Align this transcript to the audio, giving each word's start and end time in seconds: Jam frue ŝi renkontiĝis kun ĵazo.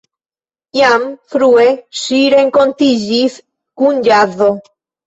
Jam 0.77 1.05
frue 1.35 1.67
ŝi 2.01 2.23
renkontiĝis 2.35 3.39
kun 3.83 4.07
ĵazo. 4.11 4.55